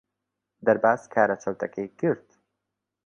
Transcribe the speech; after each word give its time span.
دەرباز 0.65 1.01
کارە 1.13 1.35
چەوتەکەی 1.43 1.87
کرد. 1.99 2.27